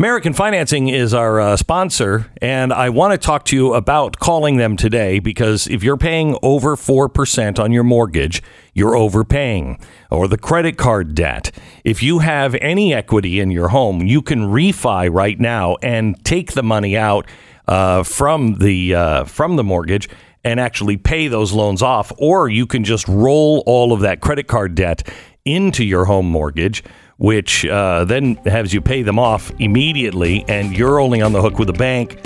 [0.00, 4.56] American Financing is our uh, sponsor, and I want to talk to you about calling
[4.56, 8.42] them today because if you're paying over 4% on your mortgage,
[8.72, 9.78] you're overpaying,
[10.10, 11.50] or the credit card debt.
[11.84, 16.52] If you have any equity in your home, you can refi right now and take
[16.52, 17.26] the money out
[17.68, 20.08] uh, from the uh, from the mortgage
[20.42, 24.46] and actually pay those loans off, or you can just roll all of that credit
[24.46, 25.06] card debt
[25.44, 26.82] into your home mortgage
[27.20, 31.58] which uh, then has you pay them off immediately, and you're only on the hook
[31.58, 32.18] with the bank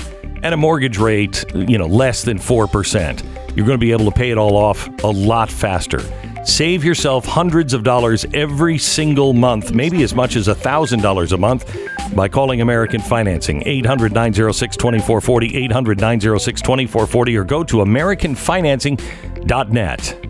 [0.45, 3.25] at a mortgage rate, you know, less than four percent.
[3.57, 5.99] You're going to be able to pay it all off a lot faster.
[6.45, 12.15] Save yourself hundreds of dollars every single month, maybe as much as $1,000 a month
[12.15, 13.67] by calling American Financing.
[13.67, 20.27] 800 906 2440, 800 906 2440, or go to AmericanFinancing.net.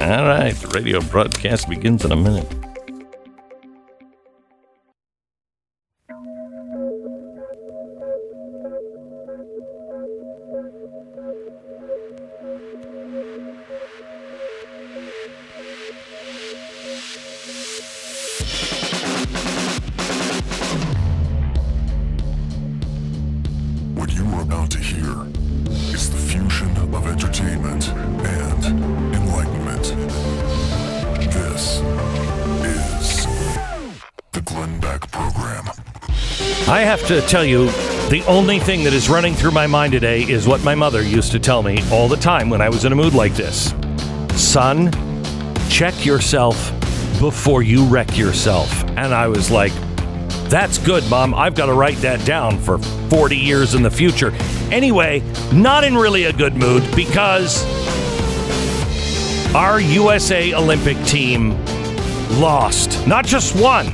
[0.00, 2.65] All right, the radio broadcast begins in a minute.
[23.96, 25.26] What you are about to hear
[25.94, 28.64] is the fusion of entertainment and
[29.14, 29.84] enlightenment.
[31.32, 31.80] This
[32.62, 33.26] is
[34.32, 35.64] the Glenn Beck Program.
[36.68, 37.70] I have to tell you,
[38.10, 41.32] the only thing that is running through my mind today is what my mother used
[41.32, 43.72] to tell me all the time when I was in a mood like this.
[44.34, 44.92] Son,
[45.70, 46.70] check yourself
[47.18, 48.84] before you wreck yourself.
[48.90, 49.72] And I was like,
[50.50, 51.32] that's good, Mom.
[51.32, 52.78] I've got to write that down for
[53.08, 54.32] 40 years in the future.
[54.70, 57.64] Anyway, not in really a good mood because
[59.54, 61.50] our USA Olympic team
[62.40, 63.06] lost.
[63.06, 63.86] Not just one,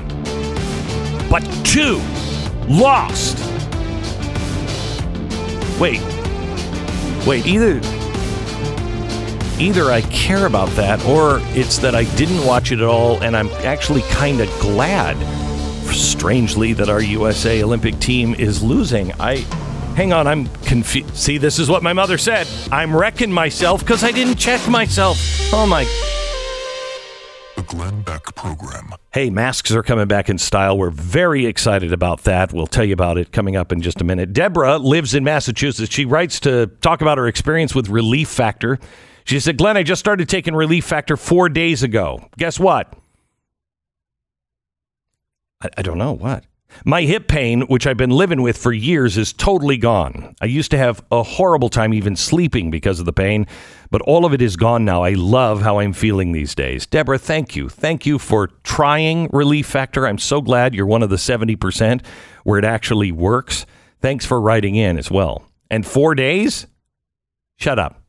[1.31, 2.01] but two
[2.69, 3.39] lost.
[5.79, 6.01] Wait.
[7.27, 7.81] Wait, either
[9.59, 13.37] either I care about that or it's that I didn't watch it at all and
[13.37, 15.17] I'm actually kind of glad
[16.23, 19.11] strangely that our USA Olympic team is losing.
[19.15, 19.39] I
[19.97, 21.17] hang on, I'm confused.
[21.17, 22.47] See, this is what my mother said.
[22.71, 25.19] I'm wrecking myself cuz I didn't check myself.
[25.53, 25.83] Oh my
[27.57, 28.95] The Glenn Beck Program.
[29.11, 30.79] Hey, masks are coming back in style.
[30.79, 32.53] We're very excited about that.
[32.53, 34.33] We'll tell you about it coming up in just a minute.
[34.33, 35.93] Deborah lives in Massachusetts.
[35.93, 38.79] She writes to talk about her experience with Relief Factor.
[39.25, 42.29] She said, Glenn, I just started taking Relief Factor four days ago.
[42.39, 42.95] Guess what?
[45.63, 46.45] I, I don't know what.
[46.85, 50.35] My hip pain, which I've been living with for years, is totally gone.
[50.41, 53.47] I used to have a horrible time even sleeping because of the pain,
[53.91, 55.03] but all of it is gone now.
[55.03, 56.87] I love how I'm feeling these days.
[56.87, 57.69] Deborah, thank you.
[57.69, 60.07] Thank you for trying Relief Factor.
[60.07, 62.05] I'm so glad you're one of the 70%
[62.45, 63.67] where it actually works.
[64.01, 65.45] Thanks for writing in as well.
[65.71, 66.67] And four days?
[67.57, 68.03] Shut up.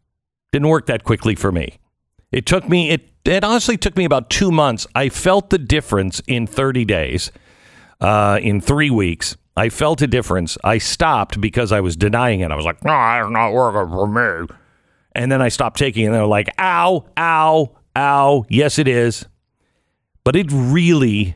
[0.51, 1.79] Didn't work that quickly for me.
[2.31, 4.87] It took me, it, it honestly took me about two months.
[4.95, 7.31] I felt the difference in 30 days
[8.01, 9.37] uh, in three weeks.
[9.55, 10.57] I felt a difference.
[10.63, 12.51] I stopped because I was denying it.
[12.51, 14.47] I was like, no, it's not working for me.
[15.15, 16.07] And then I stopped taking it.
[16.07, 18.45] And they're like, ow, ow, ow.
[18.49, 19.27] Yes, it is.
[20.23, 21.35] But it really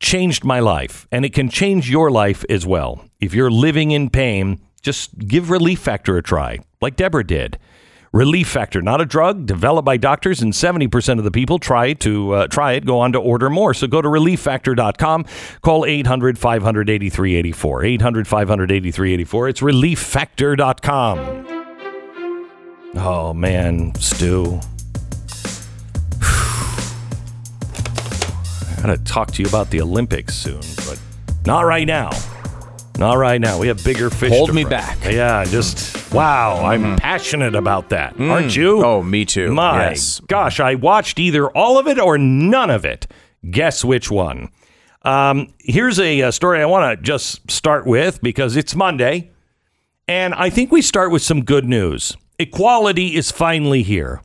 [0.00, 1.06] changed my life.
[1.12, 3.04] And it can change your life as well.
[3.20, 7.58] If you're living in pain, just give Relief Factor a try, like Deborah did.
[8.12, 12.32] Relief Factor, not a drug, developed by doctors, and 70% of the people try to
[12.32, 13.74] uh, try it, go on to order more.
[13.74, 15.26] So go to relieffactor.com,
[15.60, 17.84] call 800 500 8384.
[17.84, 19.48] 800 500 8384.
[19.48, 21.46] It's relieffactor.com.
[22.94, 24.58] Oh, man, Stu.
[28.78, 30.98] I gotta talk to you about the Olympics soon, but
[31.44, 32.10] not right now.
[32.98, 33.58] Not right now.
[33.58, 34.30] We have bigger fish.
[34.32, 34.70] Hold me fry.
[34.70, 35.04] back.
[35.04, 36.64] Yeah, just wow.
[36.64, 38.18] I'm passionate about that.
[38.20, 38.84] Aren't you?
[38.84, 39.52] Oh, me too.
[39.52, 40.20] My Yes.
[40.26, 43.06] gosh, I watched either all of it or none of it.
[43.50, 44.48] Guess which one?
[45.02, 49.30] Um, here's a, uh story I want to just start with because it's Monday,
[50.08, 52.16] and I think we start with some good news.
[52.38, 54.22] Equality is finally here.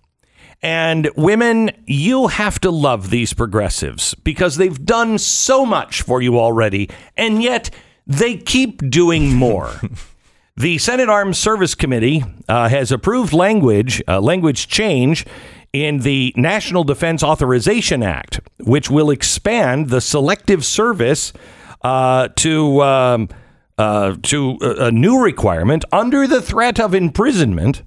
[0.62, 6.39] And women, you have to love these progressives because they've done so much for you
[6.39, 7.69] already, and yet
[8.07, 9.79] they keep doing more.
[10.55, 15.25] the Senate Armed Service Committee uh, has approved language uh, language change
[15.71, 21.33] in the National Defense Authorization Act, which will expand the selective service
[21.81, 23.29] uh, to um,
[23.77, 27.81] uh, to a, a new requirement under the threat of imprisonment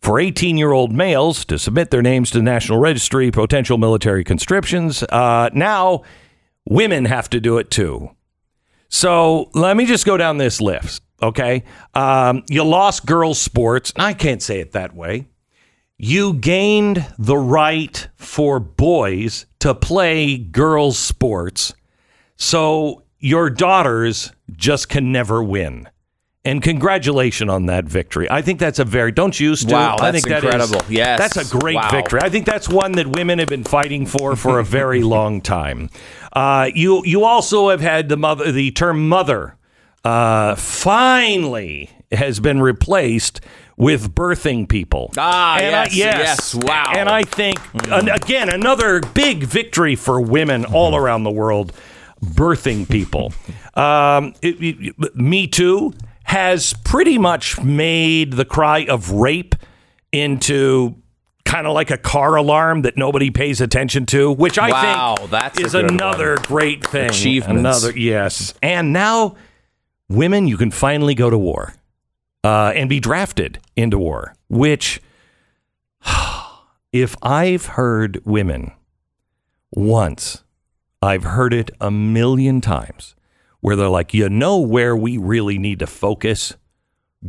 [0.00, 4.24] for 18 year old males to submit their names to the National Registry, potential military
[4.24, 5.02] conscriptions.
[5.02, 6.02] Uh, now,
[6.64, 8.10] women have to do it too.
[8.88, 11.64] So let me just go down this list, okay?
[11.94, 13.92] Um, you lost girls' sports.
[13.96, 15.28] I can't say it that way.
[15.96, 21.74] You gained the right for boys to play girls' sports.
[22.36, 25.88] So your daughters just can never win.
[26.44, 28.30] And congratulations on that victory.
[28.30, 29.74] I think that's a very don't you Stu?
[29.74, 30.86] Wow, I that's think that is- incredible.
[30.92, 31.18] Yes.
[31.18, 31.90] that's a great Wow.
[31.90, 32.20] victory.
[32.22, 35.90] I think that's one that women have been fighting for for a very long time.
[36.32, 39.56] Uh, you you also have had the mother the term mother
[40.08, 43.40] uh, finally has been replaced
[43.76, 45.12] with birthing people.
[45.18, 46.84] Ah, And I- yes, yes, wow.
[46.88, 46.96] Mm.
[46.96, 47.58] And I think
[47.90, 51.04] and again another big victory for women all Mm-hmm.
[51.04, 51.72] around the world,
[52.24, 53.32] birthing people.
[53.74, 54.56] um, it-
[54.98, 55.92] it- Me Too
[56.24, 59.54] has pretty much made the cry of rape
[60.12, 60.96] into
[61.44, 65.30] kind of like a car alarm that nobody pays attention to, which I Wow, think
[65.30, 66.44] that's is another one.
[66.44, 67.08] great thing.
[67.10, 67.60] Achievements.
[67.60, 68.52] Another yes.
[68.62, 69.36] And now
[70.08, 71.74] women you can finally go to war
[72.44, 75.00] uh, and be drafted into war, which
[76.92, 78.72] if I've heard women
[79.72, 80.42] once,
[81.02, 83.14] I've heard it a million times
[83.60, 86.54] where they're like, you know where we really need to focus?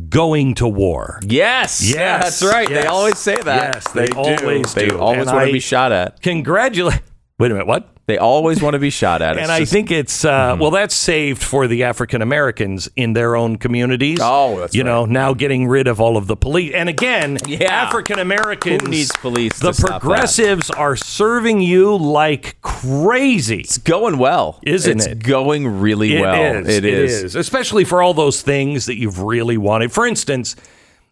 [0.08, 1.18] Going to war.
[1.26, 1.82] Yes.
[1.82, 2.68] Yes, That's right.
[2.68, 3.74] They always say that.
[3.74, 4.16] Yes, they do.
[4.16, 4.98] always They do.
[5.00, 6.22] always And want to be shot at.
[6.22, 7.02] Congratulate.
[7.40, 7.66] Wait a minute.
[7.66, 7.89] What?
[8.06, 9.36] They always want to be shot at.
[9.36, 13.12] It's and I just- think it's uh, well, that's saved for the African Americans in
[13.12, 14.18] their own communities.
[14.20, 16.72] Oh, that's you know now getting rid of all of the police.
[16.74, 17.72] And again, Yeah.
[17.72, 20.00] African Americans Who needs police The to stop that?
[20.00, 23.60] progressives are serving you like crazy.
[23.60, 25.12] it's going well, Isn't it's it?
[25.18, 26.56] It's going really It well.
[26.66, 26.68] is.
[26.68, 27.34] It is.
[27.36, 29.92] Especially for all those things that you've really wanted.
[29.92, 30.56] For instance,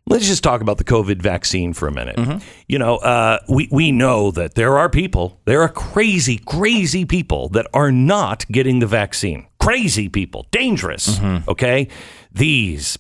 [0.09, 2.17] let's just talk about the COVID vaccine for a minute.
[2.17, 2.39] Mm-hmm.
[2.67, 7.49] You know, uh, we, we know that there are people, there are crazy, crazy people
[7.51, 9.47] that are not getting the vaccine.
[9.61, 11.19] Crazy people, dangerous.
[11.19, 11.51] Mm-hmm.
[11.51, 11.89] Okay?
[12.33, 12.99] These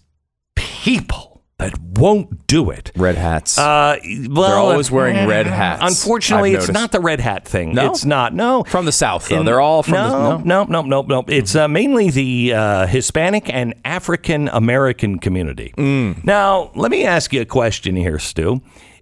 [0.55, 2.93] people that won't do it.
[2.97, 3.59] Red hats.
[3.59, 3.97] Uh,
[4.31, 5.83] well, They're always wearing red hats.
[5.83, 7.75] Unfortunately, it's not the red hat thing.
[7.75, 7.91] No?
[7.91, 8.33] It's not.
[8.33, 8.63] No.
[8.63, 9.29] from the south.
[9.29, 10.65] Though In- they're all from no, the no.
[10.65, 11.25] no, no, no, no.
[11.27, 15.75] It's uh, mainly the uh, Hispanic and African American community.
[15.77, 16.25] Mm.
[16.25, 18.61] Now, let me ask you a question here, Stu.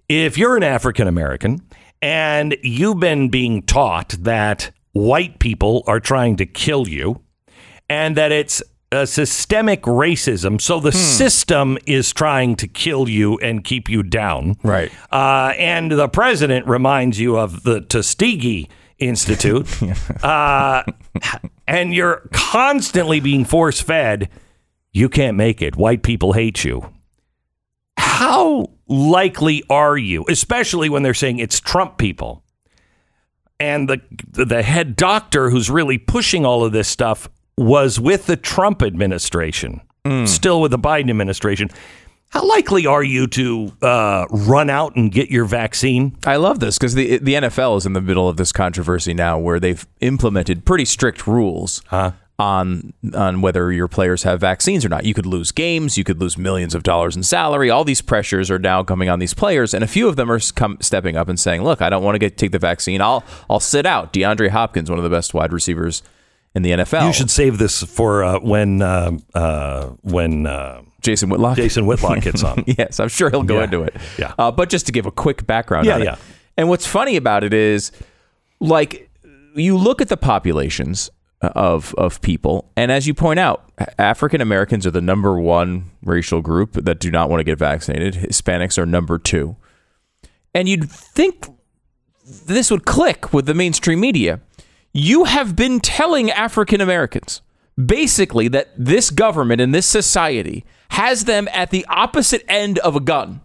[0.09, 1.61] If you're an African American
[2.01, 7.21] and you've been being taught that white people are trying to kill you,
[7.89, 10.85] and that it's a systemic racism, so Hmm.
[10.85, 14.91] the system is trying to kill you and keep you down, Right.
[15.11, 18.69] uh, and the president reminds you of the Tuskegee
[18.99, 19.67] Institute,
[20.23, 20.83] uh,
[21.67, 24.29] and you're constantly being force fed.
[24.93, 25.75] You can't make it.
[25.75, 26.89] White people hate you.
[27.97, 32.43] How likely are you, especially when they're saying it's Trump people,
[33.59, 34.01] and the
[34.31, 39.81] the head doctor who's really pushing all of this stuff was with the Trump administration,
[40.25, 41.69] still with the Biden administration.
[42.29, 46.17] How likely are you to uh, run out and get your vaccine?
[46.25, 49.39] I love this because the the NFL is in the middle of this controversy now,
[49.39, 51.81] where they've implemented pretty strict rules
[52.39, 55.05] on on whether your players have vaccines or not.
[55.05, 57.69] You could lose games, you could lose millions of dollars in salary.
[57.69, 60.39] All these pressures are now coming on these players, and a few of them are
[60.53, 63.01] come, stepping up and saying, "Look, I don't want to get take the vaccine.
[63.01, 66.03] I'll I'll sit out." DeAndre Hopkins, one of the best wide receivers
[66.57, 67.07] in the NFL.
[67.07, 71.55] You should save this for uh, when uh, uh, when uh, Jason Whitlock.
[71.55, 72.63] Jason Whitlock gets on.
[72.67, 73.63] yes, I'm sure he'll go Yeah.
[73.63, 73.95] into it.
[74.19, 74.33] Yeah.
[74.37, 76.05] Uh, but just to give a quick background Yeah, on it.
[76.05, 76.17] yeah.
[76.57, 77.91] And what's funny about it is,
[78.59, 79.09] like,
[79.55, 81.09] you look at the populations
[81.41, 86.41] of of people, and as you point out, African Americans are the number one racial
[86.41, 88.15] group that do not want to get vaccinated.
[88.15, 89.55] Hispanics are number two,
[90.55, 91.45] and you'd think
[92.47, 94.39] this would click with the mainstream media.
[94.99, 97.41] You have been telling African Americans
[97.83, 102.99] basically that this government and this society has them at the opposite end of a
[102.99, 103.41] gun.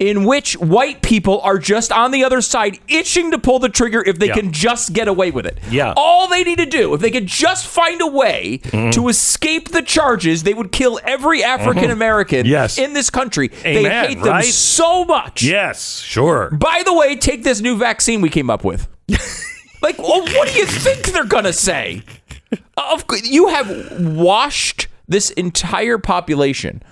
[0.00, 4.02] In which white people are just on the other side, itching to pull the trigger
[4.04, 4.34] if they Yeah.
[4.34, 5.58] can just get away with it.
[5.70, 5.92] Yeah.
[5.96, 8.90] All they need to do, if they could just find a way Mm-hmm.
[8.90, 12.78] to escape the charges, they would kill every African American Yes.
[12.78, 13.48] in this country.
[13.62, 15.42] they Amen, hate them so much.
[15.44, 16.50] yes, sure.
[16.50, 18.88] By the way, take this new vaccine we came up with.
[19.82, 22.02] like, well, what do you think they're gonna say?
[22.52, 22.56] Uh,
[22.92, 26.82] of you have washed this entire population,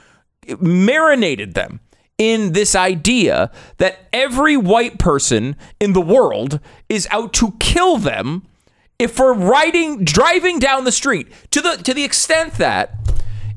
[0.60, 1.80] marinated them
[2.18, 8.46] in this idea that every white person in the world is out to kill them
[8.98, 12.92] if we're riding driving down the street to the to the extent that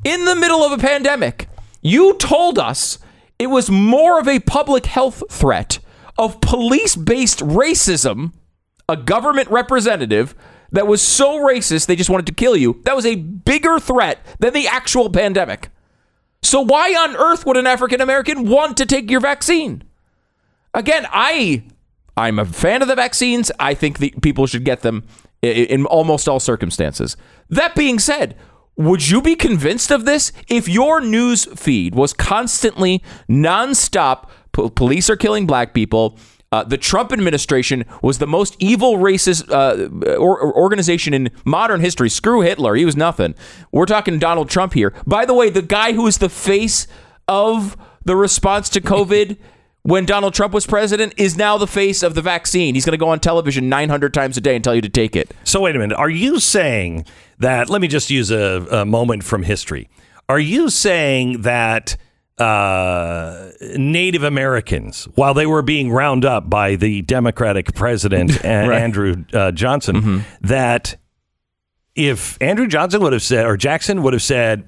[0.03, 1.47] in the middle of a pandemic
[1.81, 2.99] you told us
[3.39, 5.79] it was more of a public health threat
[6.19, 8.31] of police-based racism
[8.91, 10.35] a government representative
[10.71, 14.19] that was so racist they just wanted to kill you, that was a bigger threat
[14.39, 15.69] than the actual pandemic.
[16.41, 19.83] So why on earth would an African American want to take your vaccine?
[20.73, 21.63] Again, I
[22.17, 23.51] I'm a fan of the vaccines.
[23.59, 25.05] I think the people should get them
[25.41, 27.17] in almost all circumstances.
[27.49, 28.35] That being said,
[28.75, 34.29] would you be convinced of this if your news feed was constantly nonstop?
[34.51, 36.17] po- police are killing black people.
[36.53, 41.79] Uh, the Trump administration was the most evil racist uh, or, or organization in modern
[41.79, 42.09] history.
[42.09, 42.75] Screw Hitler.
[42.75, 43.35] He was nothing.
[43.71, 44.93] We're talking Donald Trump here.
[45.07, 46.87] By the way, the guy who is the face
[47.25, 49.37] of the response to COVID
[49.83, 52.75] when Donald Trump was president is now the face of the vaccine.
[52.75, 55.15] He's going to go on television 900 times a day and tell you to take
[55.15, 55.33] it.
[55.45, 55.97] So wait a minute.
[55.97, 57.05] Are you saying
[57.39, 57.69] that?
[57.69, 59.89] Let me just use a, a moment from history.
[60.27, 61.95] Are you saying that
[62.41, 69.23] uh, Native Americans, while they were being round up by the Democratic president A- Andrew
[69.33, 70.95] uh, Johnson, that
[71.95, 74.67] if Andrew Johnson would have said, or Jackson would have said,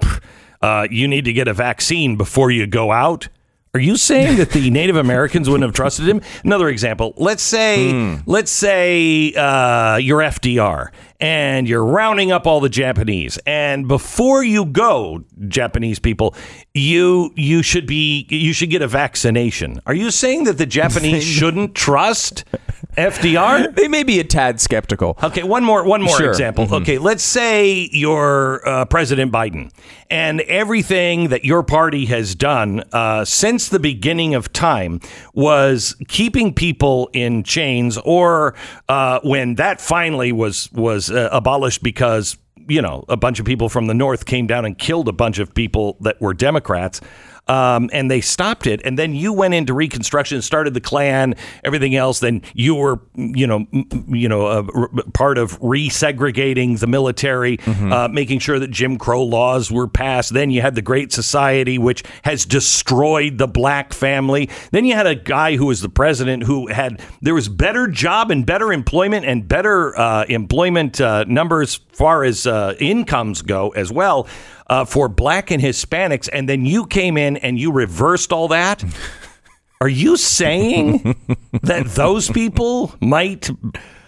[0.62, 3.28] uh, you need to get a vaccine before you go out.
[3.76, 6.22] Are you saying that the Native Americans wouldn't have trusted him?
[6.44, 7.16] Another example.
[7.18, 10.90] Let's say, let's say uh, you're FDR
[11.20, 16.36] and you're rounding up all the Japanese, and before you go, Japanese people,
[16.76, 19.82] you you should be you should get a vaccination.
[19.88, 22.46] Are you saying that the Japanese shouldn't trust
[22.96, 23.74] FDR?
[23.84, 25.18] They may be a tad skeptical.
[25.24, 26.30] Okay, one more one more Sure.
[26.30, 26.68] example.
[26.74, 29.72] Okay, let's say you're uh, President Biden,
[30.10, 35.00] and everything that your party has done uh, since the beginning of time
[35.34, 38.54] was keeping people in chains, or
[38.90, 43.68] uh, when that finally was was uh, abolished because you know a bunch of people
[43.70, 47.02] from the north came down and killed a bunch of people that were Democrats
[47.48, 48.82] um, and they stopped it.
[48.86, 52.20] And then you went into Reconstruction, and started the Klan, everything else.
[52.20, 57.60] Then you were, you know, m- you know, uh, r- part of resegregating the military,
[57.66, 60.34] uh, making sure that Jim Crow laws were passed.
[60.34, 64.50] Then you had the Great Society, which has destroyed the black family.
[64.72, 68.32] Then you had a guy who was the president who had there was better job
[68.32, 73.92] and better employment and better uh, employment uh, numbers far as uh, incomes go as
[73.92, 74.28] well
[74.68, 78.84] uh, for black and Hispanics, and then you came in and you reversed all that.
[79.82, 81.16] Are you saying
[81.64, 83.50] that those people might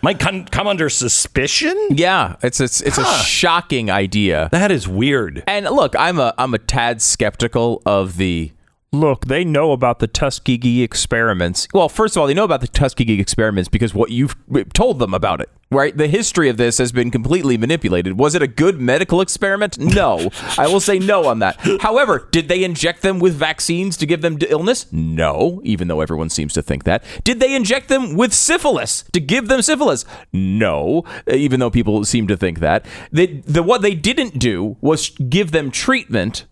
[0.01, 1.75] might come, come under suspicion?
[1.89, 4.49] Yeah, it's it's it's a shocking idea.
[4.51, 5.43] That is weird.
[5.47, 8.51] And look, I'm a I'm a tad skeptical of the
[8.99, 9.25] look.
[9.25, 11.67] They know about the Tuskegee experiments.
[11.73, 14.35] Well, first of all, they know about the Tuskegee experiments because what you've
[14.73, 15.49] told them about it.
[15.71, 18.19] Right, the history of this has been completely manipulated.
[18.19, 19.79] Was it a good medical experiment?
[19.79, 21.59] No, I will say no on that.
[21.81, 24.85] However, did they inject them with vaccines to give them illness?
[24.91, 27.03] No, even though everyone seems to think that.
[27.23, 30.05] Did they inject them with syphilis to give them syphilis?
[30.31, 32.85] No, even though people seem to think that.
[33.11, 36.45] They, the what they didn't do was give them treatment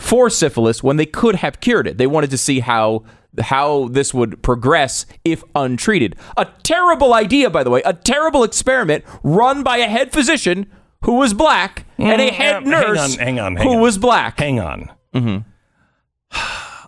[0.00, 1.98] for syphilis when they could have cured it.
[1.98, 3.04] They wanted to see how
[3.40, 6.16] how this would progress if untreated.
[6.36, 10.66] A terrible idea, by the way, a terrible experiment run by a head physician
[11.04, 13.74] who was black and a Mm, head yeah, hang nurse on, hang on, hang who
[13.76, 13.80] on.
[13.80, 14.40] was black.
[14.40, 14.90] Hang on.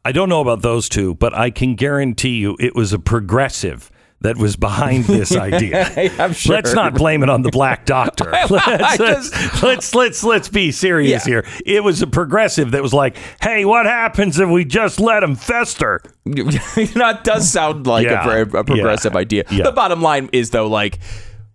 [0.04, 3.88] I don't know about those two, but I can guarantee you it was a progressive
[4.23, 5.91] that was behind this idea.
[6.19, 6.57] I'm sure.
[6.57, 8.31] Let's not blame it on the black doctor.
[8.50, 11.43] let's, uh, just- let's let's let's be serious Yeah.
[11.43, 11.47] here.
[11.67, 15.35] It was a progressive that was like, "Hey, what happens if we just let him
[15.37, 18.26] fester?" that does sound like Yeah.
[18.29, 19.19] a a progressive Yeah.
[19.19, 19.45] idea.
[19.49, 20.99] The bottom line is though, like,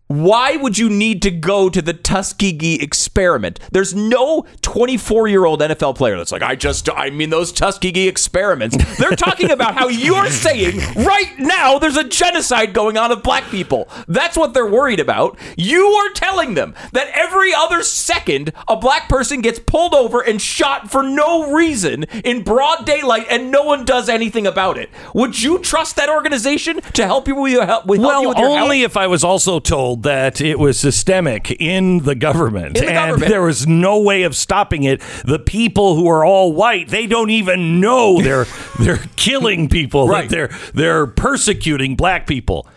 [0.07, 3.59] why would you need to go to the Tuskegee experiment?
[3.71, 8.07] There's no 24 year old NFL player that's like, I just, I mean, those Tuskegee
[8.07, 8.77] experiments.
[8.97, 13.43] They're talking about how you're saying right now there's a genocide going on of black
[13.49, 13.89] people.
[14.07, 15.37] That's what they're worried about.
[15.57, 20.41] You are telling them that every other second a black person gets pulled over and
[20.41, 24.89] shot for no reason in broad daylight and no one does anything about it.
[25.13, 27.85] Would you trust that organization to help you with your help?
[27.87, 28.91] With help you Well, with your only health?
[28.91, 33.09] if I was also told that it was systemic in the government In the and
[33.11, 33.29] government.
[33.31, 35.01] there was no way of stopping it.
[35.25, 38.45] The people who are all white, they don't even know they're
[38.79, 40.07] they're killing people.
[40.07, 40.29] Right.
[40.29, 42.67] They're they're persecuting black people.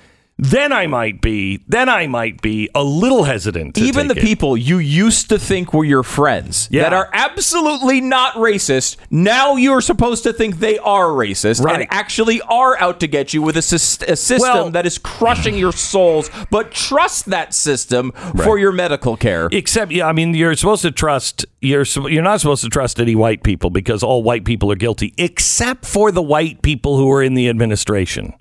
[0.42, 3.76] Then I might be then I might be a little hesitant.
[3.78, 4.22] even the it.
[4.22, 6.82] people you used to think were your friends Yeah.
[6.84, 11.80] that are absolutely not racist, now you're supposed to think they are racist Right.
[11.82, 15.56] and actually are out to get you with a, a system Well- that is crushing
[15.58, 16.30] your souls.
[16.50, 18.12] But trust that system
[18.44, 19.48] for your medical care.
[19.52, 21.44] Except, yeah, I mean, you're supposed to trust.
[21.60, 25.12] You're you're not supposed to trust any white people because all white people are guilty,
[25.18, 28.32] except for the white people who are in the administration.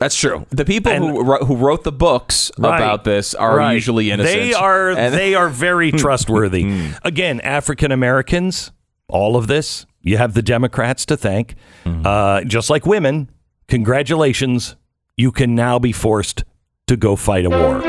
[0.00, 0.46] That's true.
[0.50, 3.74] The people And- who who wrote the books about this are Right.
[3.74, 4.34] usually innocent.
[4.34, 6.90] They are And- they are very trustworthy.
[7.04, 8.72] Again, African Americans,
[9.08, 11.54] all of this, you have the Democrats to thank.
[11.86, 13.28] Uh, just like women,
[13.68, 14.76] congratulations,
[15.16, 16.44] you can now be forced
[16.86, 17.82] to go fight a war.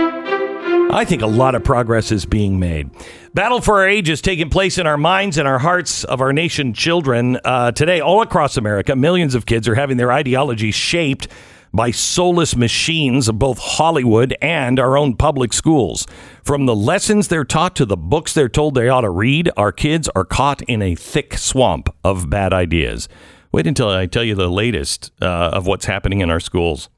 [0.94, 2.90] I think a lot of progress is being made.
[3.34, 6.34] Battle for our age is taking place in our minds and our hearts of our
[6.34, 7.40] nation children.
[7.46, 11.30] Uh, today, all across America, millions of kids are having their ideology shaped
[11.74, 16.06] by soulless machines of both Hollywood and our own public schools.
[16.44, 19.72] From the lessons they're taught to the books they're told they ought to read, our
[19.72, 23.08] kids are caught in a thick swamp of bad ideas.
[23.52, 26.90] Wait until I tell you the latest uh, of what's happening in our schools.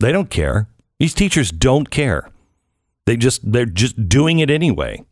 [0.00, 0.68] They don't care.
[0.98, 2.30] These teachers don't care.
[3.06, 5.04] They just they're just doing it anyway.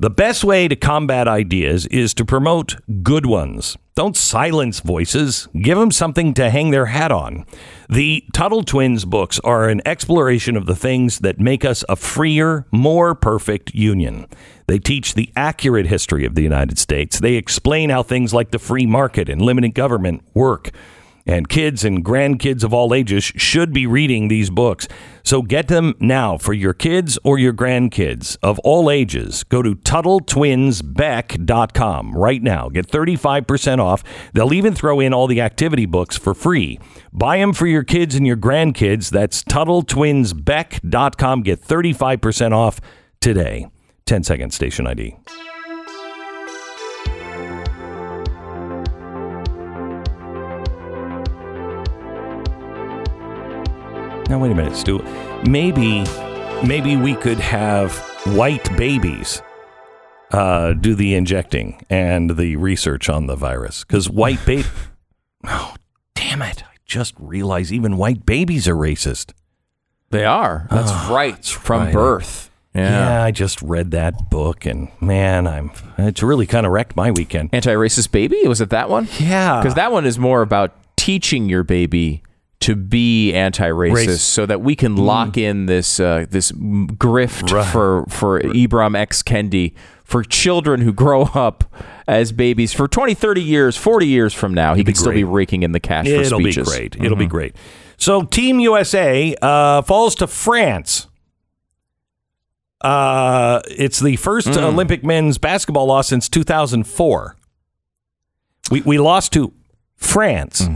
[0.00, 2.74] The best way to combat ideas is to promote
[3.04, 3.76] good ones.
[3.94, 5.46] Don't silence voices.
[5.62, 7.46] Give them something to hang their hat on.
[7.88, 12.66] The Tuttle Twins books are an exploration of the things that make us a freer,
[12.72, 14.26] more perfect union.
[14.66, 17.20] They teach the accurate history of the United States.
[17.20, 20.72] They explain how things like the free market and limited government work.
[21.26, 24.86] And kids and grandkids of all ages should be reading these books.
[25.22, 29.42] So get them now for your kids or your grandkids of all ages.
[29.44, 32.68] Go to TuttleTwinsBeck.com right now.
[32.68, 34.04] Get 35% off.
[34.34, 36.78] They'll even throw in all the activity books for free.
[37.12, 39.08] Buy them for your kids and your grandkids.
[39.10, 41.42] That's TuttleTwinsBeck.com.
[41.42, 42.80] Get 35% off
[43.20, 43.68] today.
[44.06, 45.16] 10 second station ID.
[54.28, 54.98] Now wait a minute, Stu.
[55.48, 56.04] Maybe,
[56.66, 59.42] maybe we could have white babies
[60.30, 64.68] uh, do the injecting and the research on the virus because white baby.
[65.46, 65.74] oh,
[66.14, 66.64] damn it!
[66.64, 69.32] I just realized even white babies are racist.
[70.10, 70.66] They are.
[70.70, 71.44] That's right.
[71.44, 71.92] from right.
[71.92, 72.50] birth.
[72.74, 73.22] Yeah.
[73.22, 77.50] I just read that book and man, I'm it's really kind of wrecked my weekend.
[77.52, 78.42] Anti-racist baby.
[78.48, 79.06] Was it that one?
[79.20, 82.23] Yeah, Because that one is more about teaching your baby
[82.64, 84.22] to be anti-racist, Race.
[84.22, 87.66] so that we can lock in this uh, this grift Right.
[87.70, 91.64] for for Ibram X Kendi for children who grow up
[92.06, 94.74] as babies for 20, 30 years, 40 years from now.
[94.74, 96.96] He be could still be raking in the cash for It'll be great.
[96.96, 97.54] It'll be great.
[97.96, 101.06] So Team USA uh, falls to France.
[102.80, 107.36] Uh, it's the first Olympic men's basketball loss since 2004.
[108.70, 109.52] We we lost to
[109.96, 110.66] France.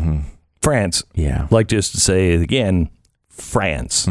[0.60, 1.02] France.
[1.14, 1.46] Yeah.
[1.50, 2.88] Like just to say it again,
[3.28, 4.08] France.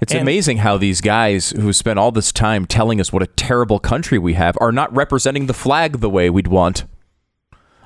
[0.00, 3.26] It's And- amazing how these guys who spent all this time telling us what a
[3.28, 6.84] terrible country we have are not representing the flag the way we'd want.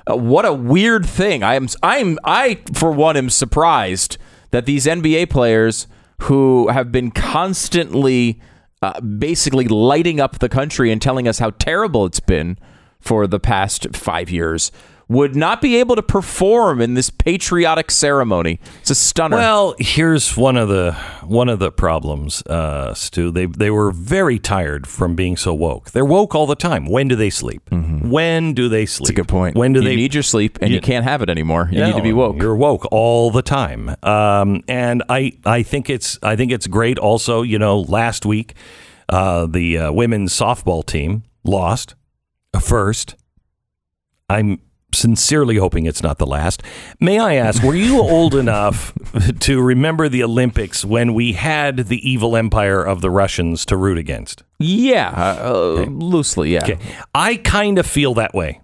[0.09, 1.43] Uh, what a weird thing.
[1.43, 4.17] I am I'm I for one am surprised
[4.51, 5.85] that these NBA players
[6.21, 8.41] who have been constantly
[8.81, 12.57] uh, basically lighting up the country and telling us how terrible it's been
[12.99, 14.71] for the past 5 years
[15.09, 18.59] would not be able to perform in this patriotic ceremony.
[18.81, 19.37] It's a stunner.
[19.37, 20.93] Well, here's one of the
[21.23, 23.31] one of the problems, uh, Stu.
[23.31, 25.91] They they were very tired from being so woke.
[25.91, 26.85] They're woke all the time.
[26.87, 27.61] When do they sleep?
[27.71, 29.07] When do they sleep?
[29.07, 29.55] That's a good point.
[29.55, 31.69] When do you they need your sleep and you, can't have it anymore?
[31.71, 32.37] You need to be woke.
[32.37, 33.95] You're woke all the time.
[34.03, 36.97] Um, and I, I think it's, I think it's great.
[36.97, 38.53] Also, you know, last week,
[39.09, 41.95] uh, the uh, women's softball team lost
[42.59, 43.15] first.
[44.29, 44.59] I'm
[44.93, 46.63] sincerely hoping it's not the last.
[46.99, 48.93] May I ask, were you old enough
[49.41, 53.97] to remember the Olympics when we had the evil empire of the Russians to root
[53.97, 54.43] against?
[54.59, 56.53] Yeah, uh, uh, loosely.
[56.53, 56.63] Yeah.
[56.63, 56.79] Okay.
[57.13, 58.61] I kind of feel that way.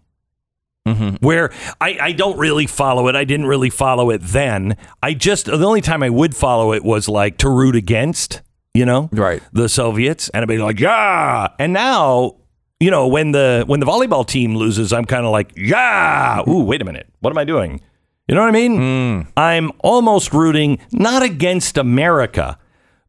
[0.88, 1.26] Mm-hmm.
[1.26, 3.16] Where I, I don't really follow it.
[3.16, 4.76] I didn't really follow it then.
[5.02, 8.42] I just, the only time I would follow it was like to root against,
[8.74, 9.42] you know, Right.
[9.54, 10.28] the Soviets.
[10.30, 11.48] And I'd be like, yeah.
[11.58, 12.36] And now,
[12.84, 16.44] you know, when the, when the volleyball team loses, I'm kind of like, yeah.
[16.48, 17.08] Ooh, wait a minute.
[17.22, 17.80] What am I doing?
[18.28, 18.76] You know what I mean?
[18.78, 19.30] Hmm.
[19.38, 22.58] I'm almost rooting not against America,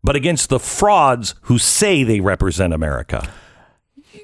[0.03, 3.29] but against the frauds who say they represent America.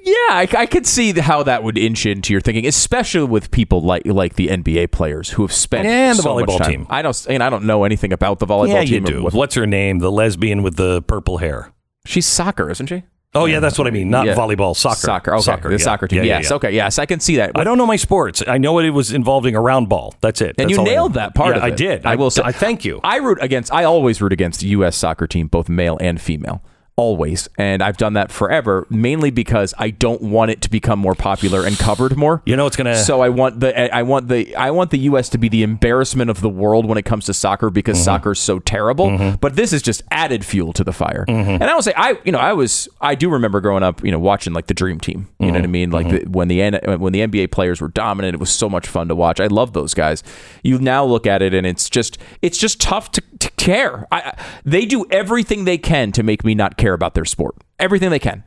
[0.02, 3.82] Yeah, I, I could see how that would inch into your thinking, especially with people
[3.82, 6.70] like like the NBA players who have spent And the so much volleyball time.
[6.70, 6.86] team.
[6.88, 9.06] I don't, and I don't know anything about the volleyball yeah, team.
[9.06, 9.22] you do.
[9.24, 9.98] What's her name?
[9.98, 11.72] The lesbian with the purple hair.
[12.06, 13.02] She's soccer, isn't she?
[13.32, 14.10] Oh yeah, that's what I mean.
[14.10, 14.34] Not Yeah.
[14.34, 14.96] volleyball, soccer.
[14.98, 15.34] Soccer.
[15.34, 15.42] Okay.
[15.42, 15.68] soccer.
[15.68, 15.84] the yeah.
[15.84, 16.18] soccer team.
[16.24, 16.50] Yeah, yes.
[16.50, 16.72] Okay.
[16.72, 17.52] Yes, I can see that.
[17.54, 18.42] I don't know my sports.
[18.46, 20.14] I know it was involving a round ball.
[20.20, 20.56] That's it.
[20.58, 21.66] and That's you I nailed that part of it.
[21.66, 22.04] I did.
[22.04, 22.42] I will say.
[22.44, 22.98] I thank you.
[23.04, 23.72] I root against.
[23.72, 24.96] I always root against the U.S.
[24.96, 26.60] soccer team, both male and female.
[27.00, 31.14] Always, and I've done that forever, mainly because I don't want it to become more
[31.14, 32.42] popular and covered more.
[32.44, 35.28] You know what's gonna- So I want the I want the I want the U.S.
[35.30, 38.04] to be the embarrassment of the world when it comes to soccer because Mm-hmm.
[38.04, 39.36] soccer's so terrible.
[39.40, 41.24] But this is just added fuel to the fire.
[41.28, 41.50] Mm-hmm.
[41.50, 44.10] And I will say, I you know I was I do remember growing up, you
[44.10, 45.28] know, watching like the Dream Team.
[45.38, 45.72] You know what I Mm-hmm.
[45.72, 45.90] mean?
[45.90, 48.86] Like the, when the N- when the NBA players were dominant, it was so much
[48.86, 49.40] fun to watch.
[49.40, 50.22] I love those guys.
[50.62, 54.06] You now look at it and it's just it's just tough to, to care.
[54.10, 57.54] I, I- they do everything they can to make me not care about their sport.
[57.78, 58.42] Everything they can.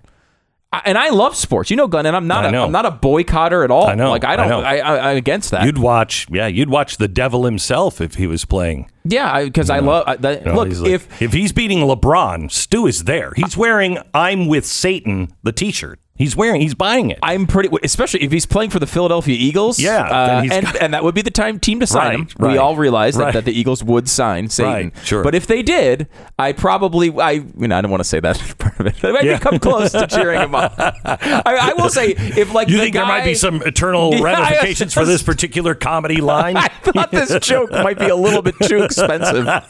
[0.72, 2.06] I, and I love sports, you know, Glenn.
[2.06, 2.64] And I'm not I a.
[2.64, 3.88] I'm not a boycotter at all.
[3.88, 4.50] I know, Like I I don't.
[4.50, 4.62] know.
[4.62, 5.66] I, I, I'm against that.
[5.66, 8.90] You'd watch, yeah, you'd watch the devil himself if he was playing.
[9.06, 10.04] Yeah, because I, love.
[10.08, 13.34] I, that, You know, look, like- if if he's beating LeBron, Stu is there.
[13.36, 16.00] He's wearing "I'm with Satan" the T-shirt.
[16.16, 16.62] He's wearing.
[16.62, 17.18] He's buying it.
[17.24, 19.80] I'm pretty, especially if he's playing for the Philadelphia Eagles.
[19.80, 22.28] Yeah, uh, and, got- and that would be the time team to sign Right, him.
[22.38, 23.34] right, we all realize that, right.
[23.34, 24.92] that the Eagles would sign Satan.
[25.04, 25.24] Sure.
[25.24, 28.38] But if they did, I probably, I, you know, I don't want to say that
[28.60, 28.96] part of it.
[29.02, 29.40] But I'd Yeah.
[29.40, 30.70] come close to cheering him on.
[30.78, 34.20] I, I will say, if like you the think there might be some eternal Yeah,
[34.20, 36.58] I- ramifications for this particular comedy line?
[36.58, 39.48] I thought this joke might be a little bit too expensive.
[39.48, 39.62] I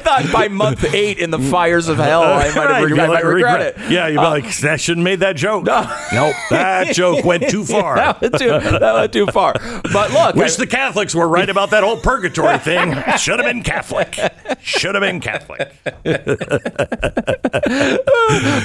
[0.00, 3.00] thought by month eight in the fires of hell, I might, Right, have you'd reg-
[3.00, 3.78] I might like, regret, it.
[3.78, 5.64] Uh, Yeah, you'd be like, I shouldn't have made that joke.
[5.64, 5.82] No.
[6.12, 7.96] nope, that joke went too far.
[7.96, 9.54] that went too, that went too far.
[9.92, 12.94] But look, Wish I- the Catholics were right about that whole purgatory thing.
[13.18, 14.18] Should have been Catholic.
[14.60, 15.72] Should have been Catholic.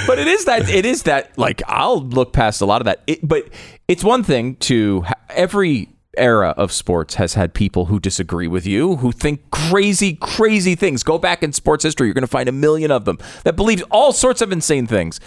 [0.06, 3.02] but it is that it is that like I'll look past a lot of that.
[3.06, 3.44] It, but
[3.88, 8.96] it's one thing to every era of sports has had people who disagree with you,
[8.96, 11.02] who think crazy, crazy things.
[11.02, 13.82] Go back in sports history, you're going to find a million of them that believe
[13.90, 15.20] all sorts of insane things.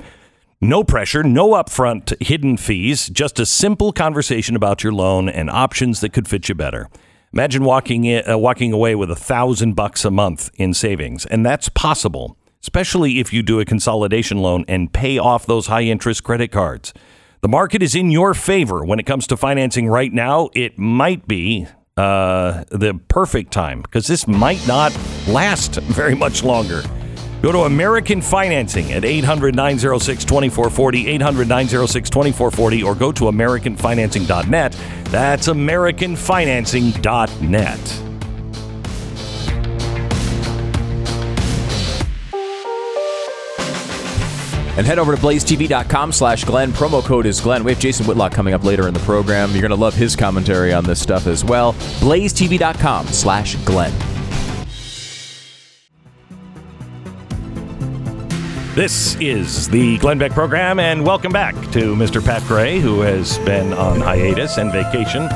[0.61, 6.01] No pressure, no upfront hidden fees, just a simple conversation about your loan and options
[6.01, 6.89] that could fit you better.
[7.33, 11.45] Imagine walking in, uh, walking away with a thousand bucks a month in savings, and
[11.45, 16.25] that's possible, especially if you do a consolidation loan and pay off those high interest
[16.25, 16.95] credit cards.
[17.41, 20.49] The market is in your favor when it comes to financing right now.
[20.55, 24.97] It might be uh, the perfect time because this might not
[25.29, 26.83] last very much longer.
[27.43, 34.77] Go to American Financing at 800 906 2440, 800 906 2440, or go to AmericanFinancing.net.
[35.05, 38.09] That's AmericanFinancing.net.
[44.79, 46.71] And head over to blazetv.com slash Glenn.
[46.71, 47.65] Promo code is Glenn.
[47.65, 49.51] We have Jason Whitlock coming up later in the program.
[49.51, 51.73] You're going to love his commentary on this stuff as well.
[51.73, 54.18] blazetv.com slash Glenn.
[58.75, 62.25] This is the Glenn Beck program, and welcome back to Mr.
[62.25, 65.29] Pat Gray, who has been on hiatus and vacation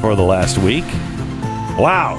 [0.00, 0.84] for the last week.
[1.78, 2.16] Wow.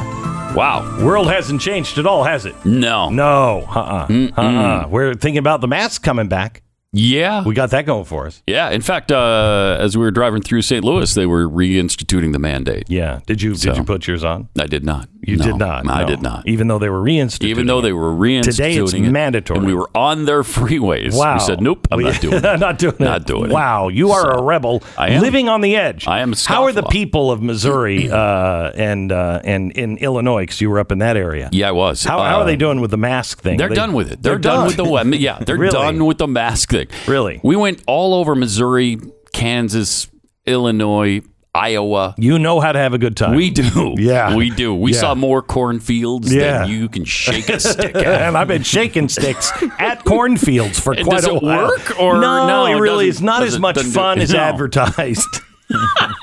[0.55, 1.03] Wow.
[1.05, 2.55] World hasn't changed at all, has it?
[2.65, 3.09] No.
[3.09, 3.65] No.
[3.69, 4.07] Uh-uh.
[4.37, 4.87] Uh-uh.
[4.87, 6.61] We're thinking about the masks coming back.
[6.93, 7.43] Yeah.
[7.45, 8.43] We got that going for us.
[8.47, 8.69] yeah.
[8.69, 10.83] In fact, uh, as we were driving through St.
[10.83, 12.83] Louis, they were reinstituting the mandate.
[12.89, 13.19] Yeah.
[13.25, 14.49] Did you So- did you put yours on?
[14.59, 15.07] I did not.
[15.23, 15.87] You No, did not.
[15.87, 16.07] I no.
[16.07, 16.47] did not.
[16.47, 17.43] Even though they were reinstituting.
[17.49, 19.57] Even though they were reinstituting Today it's it, mandatory.
[19.59, 21.15] and we were on their freeways.
[21.15, 21.35] Wow.
[21.35, 22.59] We said, "Nope, I'm not doing it.
[22.59, 22.99] not doing it.
[22.99, 23.53] Not doing it.
[23.53, 25.21] Wow, you are So, a rebel I am.
[25.21, 26.07] living on the edge.
[26.07, 30.41] I am a How are the people of Missouri uh, and uh, and in Illinois?
[30.43, 31.49] Because you were up in that area.
[31.51, 32.03] Yeah, I was.
[32.03, 33.57] How, how are Uh, they doing with the mask thing?
[33.57, 34.23] They're they- done with it.
[34.23, 34.65] They're, done.
[34.65, 35.17] with the.
[35.19, 35.71] Yeah, they're Really?
[35.71, 36.87] done with the mask thing.
[37.07, 37.39] Really?
[37.43, 38.97] We went all over Missouri,
[39.33, 40.07] Kansas,
[40.47, 41.21] Illinois,
[41.53, 42.15] Iowa.
[42.17, 43.35] You know how to have a good time.
[43.35, 43.95] We do.
[43.97, 44.35] Yeah.
[44.35, 44.73] We do.
[44.73, 44.99] We Yeah.
[44.99, 46.59] saw more cornfields Yeah.
[46.59, 48.05] than you can shake a stick at.
[48.05, 51.67] and I've been shaking sticks at cornfields for And quite does a it while.
[51.67, 54.39] work, or no, no, it it really is not as much do- fun as no.
[54.39, 55.27] advertised.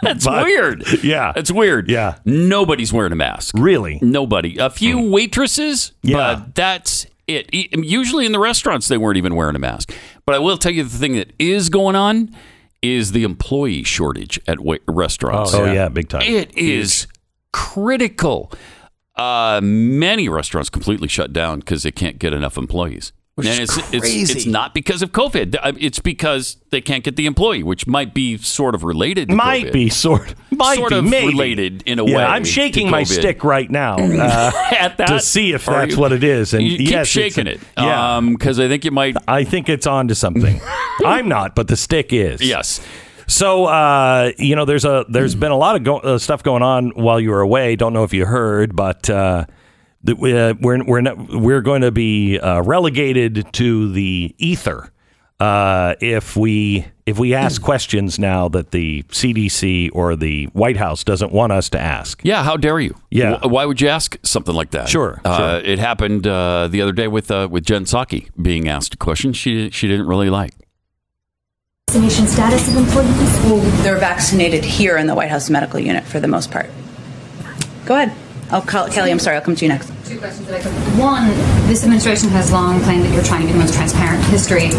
[0.02, 0.84] That's But- weird.
[1.02, 1.32] Yeah.
[1.34, 1.90] That's weird.
[1.90, 2.16] Yeah.
[2.24, 3.54] Nobody's wearing a mask.
[3.58, 3.98] really?
[4.00, 4.56] Nobody.
[4.58, 5.10] A few hmm.
[5.10, 6.16] waitresses, Yeah.
[6.36, 7.48] but that's it.
[7.52, 9.92] Usually in the restaurants, they weren't even wearing a mask.
[10.24, 12.34] But I will tell you the thing that is going on
[12.82, 15.54] is the employee shortage at wa- restaurants.
[15.54, 16.22] Oh yeah, big time.
[16.22, 17.06] It is
[17.52, 18.52] critical.
[19.16, 23.12] Uh, many restaurants completely shut down because they can't get enough employees.
[23.46, 25.56] And it's, it's it's not because of COVID.
[25.62, 29.28] Uh, It's because they can't get the employee, which might be sort of related.
[29.28, 29.72] to might COVID.
[29.72, 31.28] be sort might Sort be of maybe.
[31.28, 35.20] related in a yeah, way I'm shaking my stick right now uh, at that to
[35.20, 36.52] see if that's you- what it is.
[36.54, 37.60] And you keep yes, shaking it.
[37.76, 39.16] Yeah, because I think you might.
[39.28, 40.60] I think it's on to something.
[41.04, 42.40] I'm not, but the stick is.
[42.40, 42.80] Yes.
[43.26, 46.62] So uh, you know, there's a there's been a lot of go- uh, stuff going
[46.62, 47.76] on while you were away.
[47.76, 49.44] Don't know if you heard, but uh,
[50.04, 54.90] that we, uh, we're we're not, we're going to be uh, relegated to the ether
[55.40, 61.04] uh, if we if we ask questions now that the CDC or the White House
[61.04, 62.20] doesn't want us to ask.
[62.24, 62.94] Yeah, how dare you?
[63.10, 63.38] Yeah.
[63.38, 64.88] Wh- Why would you ask something like that?
[64.88, 68.94] Sure, Uh, It happened uh, the other day with uh, with Jen Psaki being asked
[68.94, 70.52] a question she she didn't really like.
[71.90, 73.32] vaccination status of employees?
[73.44, 76.70] Well, they're vaccinated here in the White House medical unit for the most part.
[77.86, 78.12] Go ahead.
[78.50, 79.36] Oh, Kelly, I'm sorry.
[79.36, 79.92] I'll come to you next.
[80.08, 80.72] Two questions that I could.
[80.98, 81.28] One,
[81.68, 84.70] this administration has long claimed that you're trying to be the most transparent in history.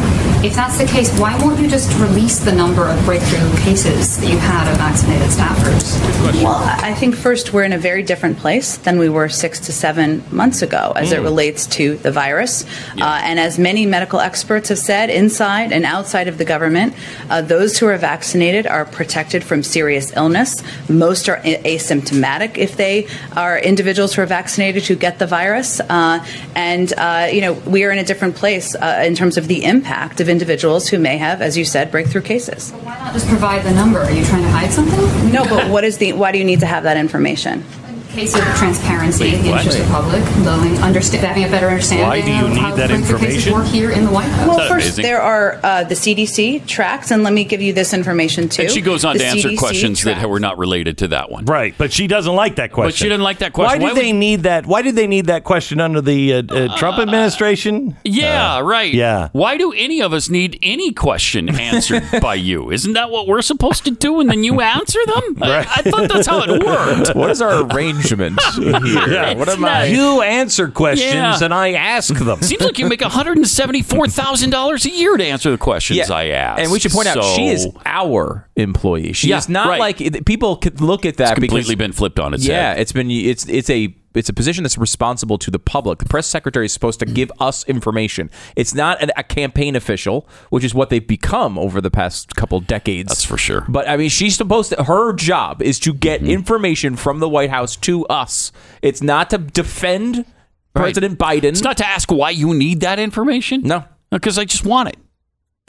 [0.43, 4.27] If that's the case, why won't you just release the number of breakthrough cases that
[4.27, 6.43] you had of vaccinated staffers?
[6.43, 9.71] Well, I think first we're in a very different place than we were six to
[9.71, 12.65] seven months ago as it relates to the virus.
[12.99, 16.95] Uh, and as many medical experts have said, inside and outside of the government,
[17.29, 20.63] uh, those who are vaccinated are protected from serious illness.
[20.89, 25.79] Most are a- asymptomatic if they are individuals who are vaccinated who get the virus.
[25.79, 29.47] Uh, and, uh, you know, we are in a different place uh, in terms of
[29.47, 32.71] the impact of individuals who may have, as you said, breakthrough cases.
[32.71, 33.99] Why not just provide the number?
[33.99, 35.31] Are you trying to hide something?
[35.31, 36.13] No, but what is the?
[36.13, 37.63] Why do you need to have that information?
[38.09, 42.07] Case of transparency in the interest of the public, knowing, understand, having a better understanding
[42.07, 43.53] Why do you of need that information?
[43.53, 44.47] work here in the White House.
[44.47, 45.03] Well, first amazing?
[45.03, 48.63] there are uh, the CDC tracks, and let me give you this information too.
[48.63, 50.21] And she goes on The to answer CDC questions tracks.
[50.21, 51.45] that were not related to that one.
[51.45, 52.89] Right, but she doesn't like that question.
[52.89, 53.79] But she didn't like that question.
[53.79, 54.65] Why Why did they would- need that?
[54.65, 57.95] Why did they need that question under the uh, uh, Trump administration?
[58.03, 58.91] Yeah, right.
[58.91, 59.29] yeah.
[59.33, 62.71] Why do any of us need any question answered by you?
[62.71, 64.19] Isn't that what we're supposed to do?
[64.19, 65.37] And then you answer them?
[65.43, 67.15] I, I thought that's how it worked.
[67.19, 67.63] What is our
[67.99, 69.35] arrangement here?
[69.37, 69.85] What am I?
[69.85, 71.39] You answer questions Yeah.
[71.43, 72.41] and I ask them.
[72.41, 76.61] Seems like you make $174,000 a year to answer the questions I ask.
[76.61, 79.13] And we should point out she is So, our employee.
[79.13, 79.79] She Yeah, is not right.
[79.79, 82.51] like people could look at that because completely because been flipped on its head.
[82.53, 82.79] yeah, head.
[82.79, 85.99] it's been it's it's a it's a position that's responsible to the public.
[85.99, 88.29] The press secretary is supposed to give us information.
[88.55, 92.59] It's not an, a campaign official, which is what they've become over the past couple
[92.59, 93.09] decades.
[93.09, 93.65] That's for sure.
[93.69, 94.83] But I mean, she's supposed to.
[94.83, 96.29] Her job is to get Mm-hmm.
[96.31, 98.51] information from the White House to us.
[98.81, 100.25] It's not to defend
[100.73, 101.43] President Biden.
[101.45, 103.61] It's not to ask why you need that information.
[103.61, 103.85] No.
[104.11, 104.97] Because I just want it.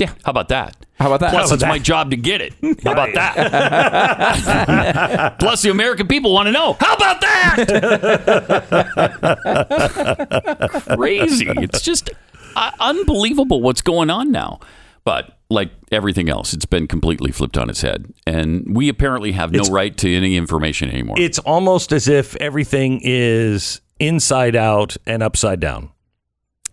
[0.00, 0.12] Yeah.
[0.24, 0.76] How about that?
[0.98, 1.30] How about that?
[1.30, 2.52] Plus, about it's my job to get it.
[2.84, 3.38] How about that?
[5.38, 6.76] Plus, the American people want to know.
[6.80, 7.66] How about that?
[10.96, 11.46] Crazy.
[11.48, 12.10] It's just
[12.56, 14.60] uh, unbelievable what's going on now.
[15.04, 18.12] But like everything else, it's been completely flipped on its head.
[18.26, 21.16] And we apparently have no It's- right to any information anymore.
[21.18, 25.90] It's almost as if everything is inside out and upside down.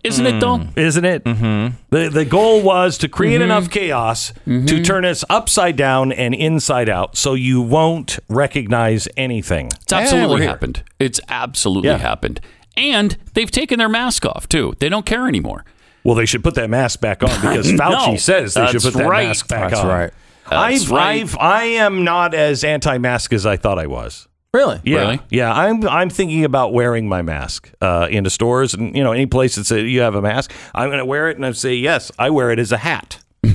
[0.07, 0.57] Isn't it, though?
[0.57, 0.79] Hmm.
[0.79, 1.23] Isn't it?
[1.23, 1.75] Mm-hmm.
[1.89, 3.43] The the goal was to create mm-hmm.
[3.43, 4.83] enough chaos to mm-hmm.
[4.83, 9.67] turn us upside down and inside out, so you won't recognize anything.
[9.67, 10.83] It's absolutely we're happened.
[10.99, 11.97] It's absolutely Yeah.
[11.97, 12.39] happened.
[12.75, 14.73] And they've taken their mask off, too.
[14.79, 15.65] They don't care anymore.
[16.03, 18.93] Well, they should put that mask back on because Fauci No, says they should put
[18.93, 19.27] that right.
[19.27, 19.87] mask back That's on.
[19.87, 20.13] right.
[20.49, 21.21] That's I've, right.
[21.21, 24.26] I've, I am not as anti-mask as I thought I was.
[24.53, 24.79] Really?
[24.83, 25.19] Yeah, Really?
[25.29, 25.53] yeah.
[25.53, 29.55] I'm I'm thinking about wearing my mask uh, into stores and you know any place
[29.55, 30.51] that say you have a mask.
[30.73, 32.11] I'm going to wear it and I say yes.
[32.17, 33.19] I wear it as a hat.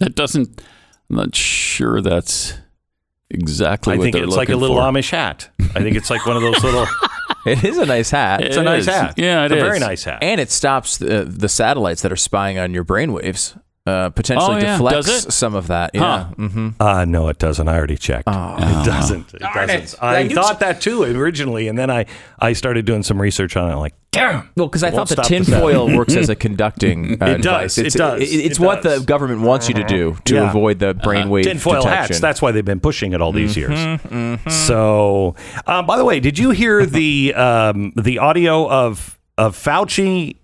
[0.00, 0.62] That doesn't,
[1.10, 2.54] I'm not sure that's
[3.28, 4.82] exactly I what think they're it's like a little for.
[4.82, 5.50] Amish hat.
[5.60, 6.86] I think it's like one of those little.
[7.46, 8.42] It is a nice hat.
[8.42, 8.86] It's a nice is.
[8.88, 9.14] hat.
[9.16, 10.18] Yeah, it it's a very nice hat.
[10.22, 13.58] and it stops the, the satellites that are spying on your brainwaves.
[13.86, 14.76] Uh, potentially Oh, yeah.
[14.76, 15.32] deflects Does it?
[15.32, 15.92] some of that.
[15.94, 16.00] Yeah.
[16.00, 16.24] Huh.
[16.48, 17.66] hmm Uh, no, it doesn't.
[17.66, 18.28] I already checked.
[18.28, 18.32] it
[18.84, 19.32] doesn't.
[19.32, 19.70] It doesn't.
[19.70, 19.94] it.
[20.02, 22.04] I That you thought that too originally, and then I,
[22.38, 23.76] I started doing some research on it.
[23.76, 24.50] Like, damn.
[24.54, 27.42] Well, because I thought the tinfoil works as a conducting uh, It does.
[27.42, 27.78] device.
[27.78, 28.20] It It's, does.
[28.20, 29.00] it- it's It what does.
[29.00, 30.50] the government wants you to do to Yeah.
[30.50, 31.98] avoid the brainwave tinfoil detection.
[32.14, 32.20] hats.
[32.20, 34.54] That's why they've been pushing it all these Mm-hmm, years.
[34.54, 35.34] So,
[35.66, 40.36] uh, by the way, did you hear the um, the audio of of Fauci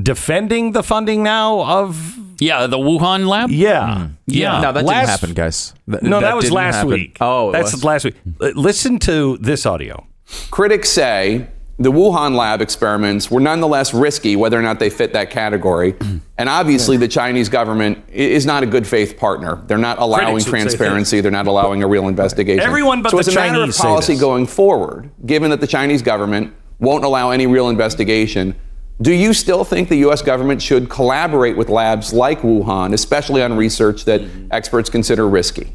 [0.00, 2.18] defending the funding now of?
[2.38, 3.50] Yeah, the Wuhan lab.
[3.50, 4.60] Yeah, yeah.
[4.60, 5.74] no, that Last- didn't happen, guys.
[5.88, 6.90] Th- No, that, was last happen.
[6.90, 7.16] week.
[7.20, 7.84] Oh, that's was.
[7.84, 8.16] last week.
[8.40, 10.04] Uh, Listen to this audio.
[10.50, 11.46] Critics say
[11.78, 15.94] the Wuhan lab experiments were nonetheless risky, whether or not they fit that category.
[16.42, 19.62] And obviously, the Chinese government is not a good faith partner.
[19.68, 21.20] They're not allowing Critics would say transparency.
[21.20, 22.58] They're not allowing a real investigation.
[22.64, 25.68] Everyone but so the as a matter of Chinese policy going forward, given that the
[25.68, 28.56] Chinese government won't allow any real investigation,
[29.02, 30.22] do you still think the U.S.
[30.22, 34.48] government should collaborate with labs like Wuhan, especially on research that mm-hmm.
[34.50, 35.74] experts consider risky?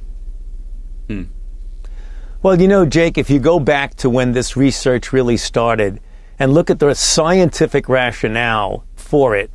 [1.08, 1.24] Hmm.
[2.42, 6.00] Well, you know, Jake, if you go back to when this research really started
[6.40, 9.52] and look at the scientific rationale for it,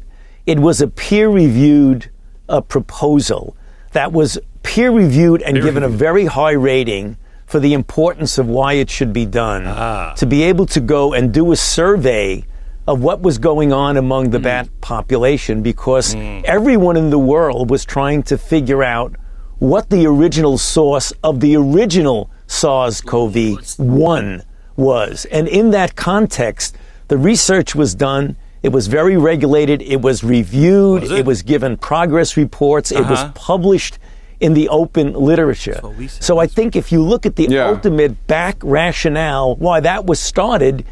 [0.46, 2.10] it was a peer reviewed
[2.48, 3.56] uh, proposal
[3.92, 8.74] that was peer reviewed and given a very high rating for the importance of why
[8.74, 9.64] it should be done.
[9.66, 10.14] Ah.
[10.16, 12.44] To be able to go and do a survey
[12.86, 16.14] of what was going on among the bat population because
[16.44, 19.14] everyone in the world was trying to figure out
[19.58, 23.36] what the original source of the original SARS CoV
[23.78, 24.42] 1
[24.76, 25.24] was.
[25.26, 28.36] And in that context, the research was done.
[28.64, 29.80] It was very regulated.
[29.82, 31.04] It was reviewed.
[31.04, 31.24] it?
[31.24, 32.90] was given progress reports.
[32.90, 33.98] It was published
[34.40, 35.80] in the open literature.
[36.08, 37.68] So I think if you look at the Yeah.
[37.68, 40.84] ultimate back rationale why that was started,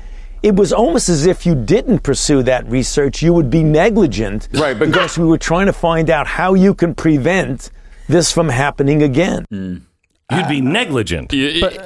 [0.43, 3.23] it was almost as if you didn't pursue that research.
[3.23, 4.49] You would be negligent.
[4.53, 7.71] Right, but- because we were trying to find out how you can prevent
[8.09, 9.45] this from happening again.
[10.33, 11.39] You'd be negligent Y-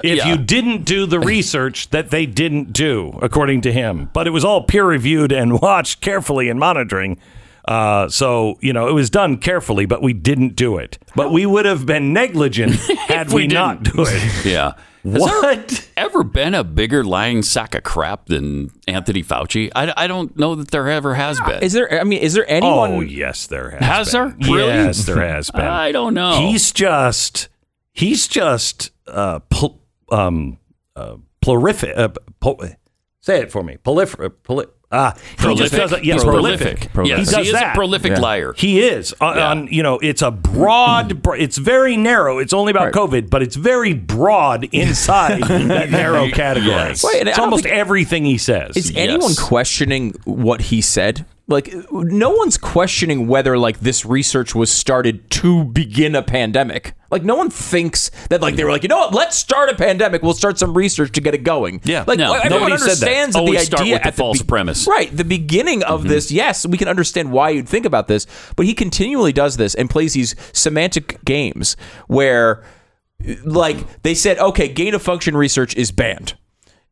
[0.03, 0.27] if yeah.
[0.29, 4.11] you didn't do the research that they didn't do, according to him.
[4.13, 7.19] But it was all peer reviewed and watched carefully and monitoring.
[7.67, 10.99] Uh, so you know it was done carefully, but we didn't do it.
[11.17, 12.75] But we would have been negligent
[13.09, 13.97] had we, we not didn't.
[13.97, 14.23] do it.
[14.45, 14.73] Yeah.
[15.05, 15.89] Has there What?
[15.99, 19.71] ever been a bigger lying sack of crap than Anthony Fauci?
[19.75, 21.63] I, I don't know that there ever has been.
[21.63, 22.01] Is there?
[22.01, 22.91] I mean, is there anyone?
[22.93, 23.83] Oh yes, there has.
[23.83, 24.39] Has been.
[24.41, 24.55] there?
[24.57, 24.69] Really?
[24.73, 25.61] Yes, there has been.
[25.67, 26.39] I don't know.
[26.49, 27.49] He's just
[27.93, 30.59] he's just uh, pl- um
[30.97, 31.93] uh, prolific.
[31.97, 32.09] Uh,
[32.41, 32.63] pol-
[33.21, 33.77] say it for me.
[33.85, 34.33] Prolifer.
[34.43, 35.79] Poli- ah, Prolific?
[35.79, 36.05] does it.
[36.05, 36.93] Yes, He's prolific.
[36.93, 37.19] Prolific.
[37.19, 37.73] Yes, He does he is that.
[37.73, 38.21] a prolific Yeah.
[38.21, 38.55] liar.
[38.57, 39.49] He is on, Yeah.
[39.51, 39.69] on.
[39.71, 41.23] You know, it's a broad.
[41.23, 42.39] br- It's very narrow.
[42.39, 42.95] It's only about Right.
[42.95, 46.71] COVID, but it's very broad inside that narrow category.
[46.75, 47.05] Yes.
[47.05, 48.77] Wait, it's almost think- everything he says.
[48.77, 48.99] Is Yes.
[49.09, 51.25] anyone questioning what he said?
[51.47, 56.95] Like, no one's questioning whether like this research was started to begin a pandemic.
[57.11, 59.15] Like, no one thinks that like they were like, you know what?
[59.15, 60.23] Let's start a pandemic.
[60.23, 61.83] We'll start some research to get it going.
[61.85, 62.05] Yeah.
[62.07, 62.81] like No, everyone that.
[62.81, 63.41] understands that.
[63.41, 64.87] Always the start idea with the false premise.
[64.87, 65.15] right?
[65.15, 66.09] The beginning of mm-hmm.
[66.09, 68.27] this, yes, we can understand why you'd think about this,
[68.57, 71.77] but he continually does this and plays these semantic games
[72.07, 72.65] where,
[73.45, 76.35] like, they said, okay, gain of function research is banned.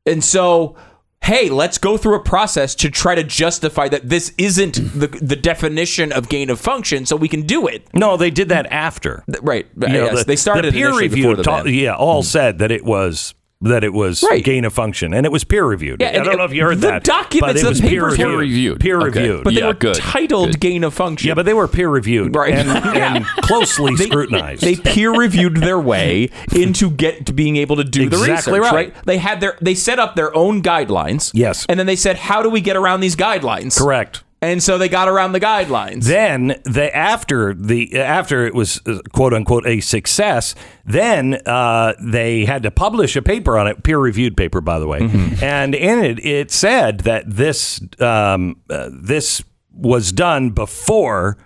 [0.04, 0.76] And so,
[1.22, 5.00] hey, let's go through a process to try to justify that this isn't mm.
[5.00, 7.86] the the definition of gain of function, so we can do it.
[7.94, 9.24] no, they did that after.
[9.40, 9.66] Right.
[9.76, 11.36] You know, yes, the- they started the peer review.
[11.36, 12.26] the ta- yeah, all mm.
[12.26, 14.42] said that it was that it was Right.
[14.44, 16.00] gain of function, and it was peer reviewed.
[16.00, 16.80] Yeah, I don't it- know if you heard that.
[16.80, 17.04] the that.
[17.04, 18.80] documents, but it the was peer papers were- reviewed.
[18.80, 19.20] Peer Okay.
[19.20, 19.44] reviewed.
[19.44, 20.60] But they Yeah, were good, titled good.
[20.60, 21.28] gain of function.
[21.28, 22.52] yeah, but they were peer reviewed Right.
[22.54, 24.62] and, and closely scrutinized.
[24.62, 28.72] They peer reviewed their way into get to being able to do the Exactly research,
[28.74, 28.94] right.
[29.06, 31.30] They had their they set up their own guidelines.
[31.34, 31.64] Yes.
[31.68, 33.78] And then they said, How do we get around these guidelines?
[33.78, 34.22] Correct.
[34.42, 36.02] And so they got around the guidelines.
[36.04, 42.44] Then they after the after it was uh, quote unquote a success, then uh, they
[42.44, 45.44] had to publish a paper on it, peer reviewed paper by the way, Mm-hmm.
[45.44, 51.38] and in it it said that this um, uh, this was done before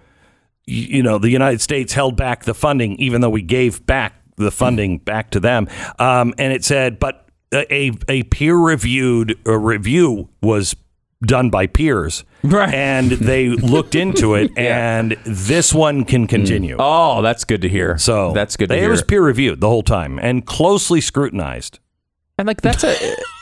[0.67, 4.51] you know the United States held back the funding, even though we gave back the
[4.51, 10.75] funding back to them, um, and it said but a a peer reviewed review was
[11.23, 12.25] done by peers.
[12.43, 12.73] Right.
[12.73, 16.29] And they looked into it, and this one can hmm.
[16.29, 16.77] continue.
[16.79, 17.99] oh, that's good to hear.
[17.99, 18.91] So that's good to it hear.
[18.91, 21.79] was peer reviewed the whole time and closely scrutinized.
[22.39, 23.17] and like that's a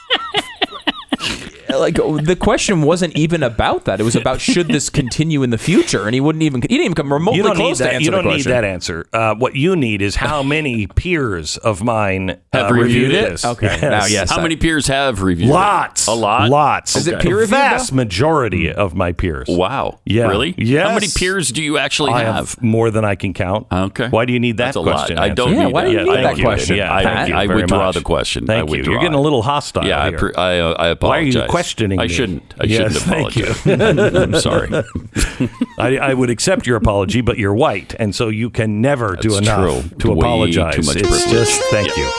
[1.80, 4.00] like the question wasn't even about that.
[4.00, 6.84] It was about should this continue in the future, and he wouldn't even he didn't
[6.84, 7.94] even come remotely You don't need close to that.
[7.94, 9.06] answer You don't need that answer.
[9.12, 13.30] Uh, what you need is how many peers of mine Have uh, reviewed it?
[13.30, 13.44] this.
[13.44, 14.30] Okay, now, yes.
[14.30, 15.52] How many peers have reviewed it?
[15.52, 16.08] Lots.
[16.08, 16.10] it?
[16.10, 16.50] A lot.
[16.50, 16.96] Lots.
[16.96, 17.96] Is it The peer reviewed, Vast though?
[17.96, 19.46] majority of my peers.
[19.48, 20.00] Wow.
[20.04, 20.26] Yeah.
[20.28, 20.54] Really?
[20.58, 20.86] Yes.
[20.88, 22.34] How many peers do you actually I have?
[22.34, 23.66] have more than I can count.
[23.72, 24.08] Okay.
[24.08, 24.94] Why do you need that That's a lot.
[24.96, 25.18] question?
[25.18, 25.58] I don't answered?
[25.60, 27.32] Yeah, need why do you need Thank that question, Yeah, Pat?
[27.32, 27.94] I very withdraw much.
[27.96, 28.46] the question.
[28.46, 28.82] Thank you.
[28.82, 30.18] You're getting a little hostile Yeah, I, here.
[30.18, 31.34] pre- I, uh, Why are apologize.
[31.34, 32.08] you questioning I me?
[32.08, 32.54] shouldn't.
[32.60, 33.46] I Yes, shouldn't thank you.
[33.46, 34.14] apologize.
[34.22, 34.68] I'm sorry.
[35.78, 39.30] I, I would accept your apology, but you're white, and so you can never do
[39.30, 39.98] That's enough true.
[40.00, 40.74] to Way apologize.
[40.76, 41.30] too much it's privilege.
[41.30, 42.10] just thank you.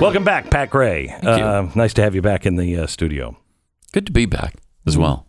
[0.00, 1.08] Welcome back, Pat Gray.
[1.10, 3.36] Uh, nice to have you back in the uh, studio.
[3.92, 4.54] Good to be back
[4.86, 5.26] as well.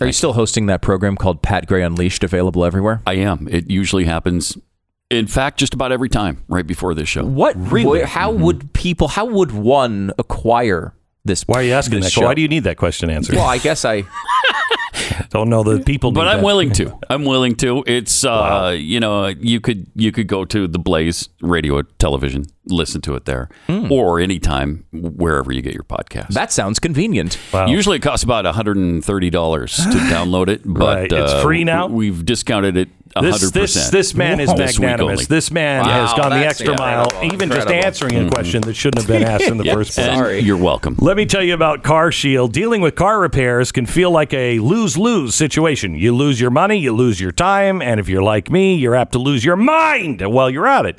[0.00, 3.02] Are you still hosting that program called Pat Gray Unleashed, available everywhere?
[3.06, 3.48] I am.
[3.50, 4.56] It usually happens.
[5.10, 7.24] In fact, just about every time right before this show.
[7.24, 8.02] What really?
[8.02, 9.08] How would people?
[9.08, 10.94] How would one acquire
[11.24, 11.42] this?
[11.46, 12.10] Why are you asking that?
[12.12, 12.24] show?
[12.24, 13.36] Why do you need that question answered?
[13.36, 14.04] Well, I guess I.
[15.30, 16.12] don't know the people.
[16.12, 16.44] But I'm that.
[16.44, 16.98] willing to.
[17.08, 17.84] I'm willing to.
[17.86, 23.00] It's uh, you know, you could you could go to the Blaze radio television, listen
[23.02, 26.28] to it there, or anytime wherever you get your podcast.
[26.28, 27.38] That sounds convenient.
[27.66, 31.12] Usually it costs about $130 to download it, but Right.
[31.12, 31.86] It's uh, free now?
[31.86, 32.99] We've discounted it 100%.
[33.20, 35.00] This, this, this man is magnanimous.
[35.12, 35.24] only.
[35.24, 37.34] This man Wow, has gone the that's extra mile, incredible.
[37.34, 37.86] even just Incredible.
[37.86, 40.06] answering a question that shouldn't have been asked in the Yeah, first place.
[40.08, 40.94] and You're welcome.
[40.98, 42.52] Let me tell you about Car Shield.
[42.52, 45.94] Dealing with car repairs can feel like a lose lose situation.
[45.96, 49.12] You lose your money, you lose your time, and if you're like me, you're apt
[49.12, 50.98] to lose your mind while you're at it.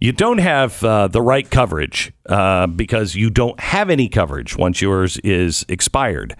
[0.00, 4.80] You don't have uh, the right coverage uh, because you don't have any coverage once
[4.80, 6.36] yours is expired.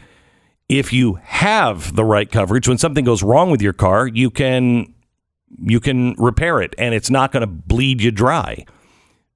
[0.69, 4.95] If you have the right coverage, when something goes wrong with your car, you can
[5.63, 8.65] you can repair it and it's not going to bleed you dry.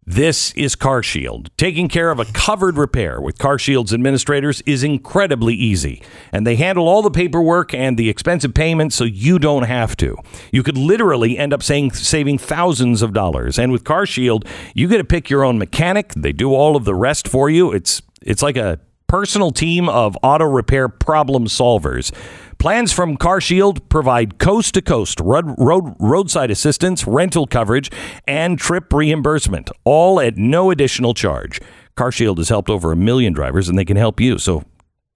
[0.05, 1.57] This is Car Shield.
[1.57, 6.03] Taking care of a covered repair with Car Shield's administrators is incredibly easy,
[6.33, 10.17] and they handle all the paperwork and the expensive payments so you don't have to.
[10.51, 13.61] You could literally end up saying, saving thousands of dollars.
[13.61, 14.45] And with Car Shield,
[14.75, 16.13] you get to pick your own mechanic.
[16.15, 17.71] They do all of the rest for you.
[17.71, 22.13] It's it's like a personal team of auto repair problem solvers.
[22.63, 27.91] Plans from CarShield provide coast to coast road, road, roadside assistance, rental coverage,
[28.25, 31.61] and trip reimbursement, all at no additional charge.
[31.97, 34.39] CarShield has helped over a million drivers, and they can help you.
[34.39, 34.63] So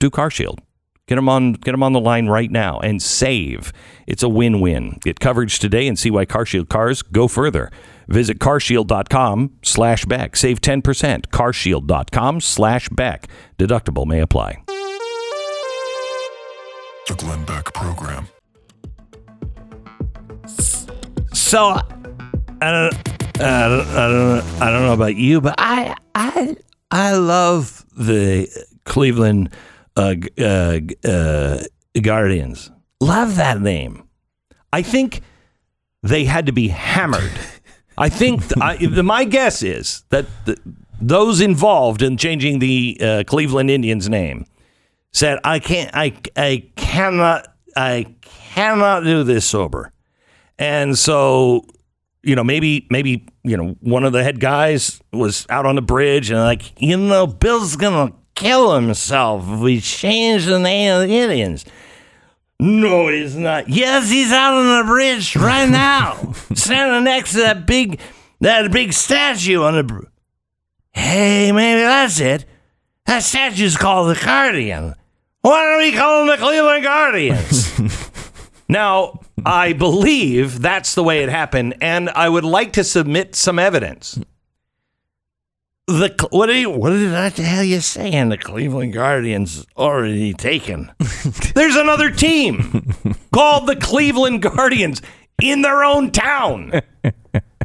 [0.00, 0.58] do CarShield.
[1.06, 3.72] Get them on get them on the line right now and save.
[4.08, 4.98] It's a win-win.
[5.04, 7.70] Get coverage today and see why CarShield cars go further.
[8.08, 10.34] Visit carshield.com slash Beck.
[10.34, 10.82] Save 10%.
[11.28, 13.28] carshield.com slash Beck.
[13.56, 14.64] Deductible may apply.
[17.06, 18.26] The Glenn Beck Program.
[21.32, 21.78] So
[22.60, 22.94] I don't,
[23.40, 26.56] I don't, I don't, I don't know about you, but I, I,
[26.90, 28.48] I love the
[28.84, 29.50] Cleveland
[29.96, 31.58] uh, uh, uh,
[32.02, 32.72] Guardians.
[33.00, 34.08] Love that name.
[34.72, 35.20] I think
[36.02, 37.32] they had to be hammered.
[37.98, 40.58] I think I, my guess is that the,
[41.00, 44.44] those involved in changing the uh, Cleveland Indians name
[45.12, 47.46] said, "I can't, I, I cannot,
[47.76, 49.92] I cannot do this sober."
[50.58, 51.66] And so,
[52.22, 55.82] you know, maybe maybe you know one of the head guys was out on the
[55.82, 61.08] bridge and like, you know, Bill's gonna kill himself if we change the name of
[61.08, 61.64] the Indians.
[62.58, 63.68] No, he's not.
[63.68, 68.00] Yes, he's out on the bridge right now, standing next to that big
[68.40, 69.82] that big statue on the.
[69.84, 70.04] Br-
[70.92, 72.46] hey, maybe that's it.
[73.06, 74.94] That statue's called the Guardian.
[75.42, 77.80] Why don't we call them the Cleveland Guardians?
[78.68, 83.58] Now, I believe that's the way it happened, and I would like to submit some
[83.58, 84.18] evidence.
[85.86, 88.30] The what did you, what did I the hell you saying?
[88.30, 90.90] The Cleveland Guardians already taken.
[91.54, 92.92] There's another team
[93.32, 95.00] called the Cleveland Guardians
[95.40, 96.72] in their own town,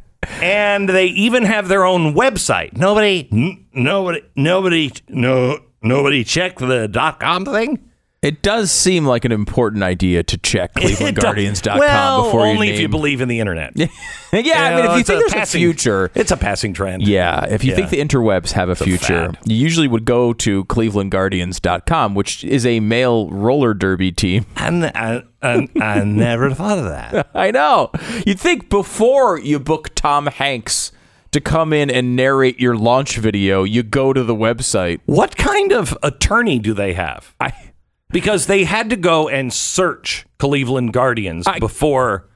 [0.41, 2.75] and they even have their own website.
[2.77, 7.79] Nobody, n- nobody, nobody, no, nobody checked the dot com thing.
[8.22, 12.80] It does seem like an important idea to check ClevelandGuardians.com well, before you only if
[12.80, 13.74] you believe in the internet.
[13.78, 13.88] yeah,
[14.32, 14.49] I mean, know, if
[14.93, 17.01] you it's think there's passing- a future, it's a passing trend.
[17.01, 17.78] yeah, if you Yeah.
[17.78, 19.39] think the interwebs have a a future, fad.
[19.45, 24.45] you usually would go to ClevelandGuardians.com, which is a male roller derby team.
[24.55, 27.28] And uh, I, I, I never thought of that.
[27.34, 27.89] I know.
[28.28, 30.91] You'd think before you book Tom Hanks
[31.32, 34.99] to come in and narrate your launch video, you go to the website.
[35.07, 37.34] What kind of attorney do they have?
[37.39, 37.70] I
[38.12, 42.28] Because they had to go and search Cleveland Guardians I- before.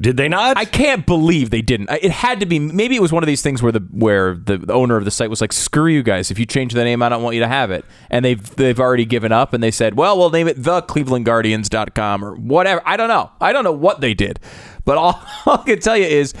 [0.00, 0.56] Did they not?
[0.56, 1.90] I can't believe they didn't.
[1.90, 2.60] It had to be.
[2.60, 5.28] Maybe it was one of these things where the where the, owner of the site
[5.28, 6.30] was like, "Screw you guys!
[6.30, 8.78] If you change the name, I don't want you to have it." And they've they've
[8.78, 12.96] already given up, and they said, "Well, we'll name it the ClevelandGuardians.com or whatever." I
[12.96, 13.32] don't know.
[13.40, 14.38] I don't know what they did,
[14.84, 16.32] but all, all I can tell you is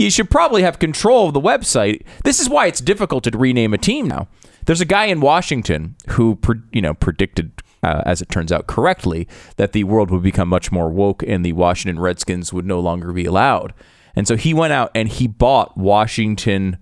[0.00, 2.02] you should probably have control of the website.
[2.24, 4.28] This is why it's difficult to rename a team now.
[4.64, 6.38] There's a guy in Washington who,
[6.72, 7.52] you know, predicted,
[7.82, 9.26] uh, as it turns out correctly,
[9.56, 13.12] that the world would become much more woke and the Washington Redskins would no longer
[13.12, 13.72] be allowed.
[14.14, 16.78] And so he went out and he bought Washington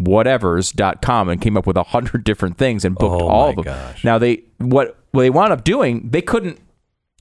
[0.00, 3.64] whatevers.com and came up with a hundred different things and booked Oh all of them.
[3.64, 4.04] gosh.
[4.04, 6.58] Now they what what they wound up doing, they couldn't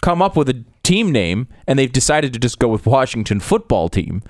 [0.02, 3.90] come up with a team name and they've decided to just go with Washington football
[3.90, 4.22] team,